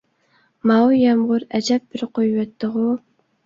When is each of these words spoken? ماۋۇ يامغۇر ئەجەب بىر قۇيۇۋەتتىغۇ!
ماۋۇ 0.71 0.87
يامغۇر 1.01 1.47
ئەجەب 1.59 1.87
بىر 1.93 2.07
قۇيۇۋەتتىغۇ! 2.19 2.91